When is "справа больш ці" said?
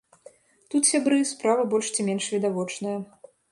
1.33-2.07